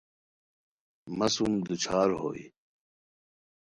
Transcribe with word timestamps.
مہ 1.17 1.27
سُم 1.33 1.51
دوچھار 1.65 2.09
ہوئے 2.21 2.45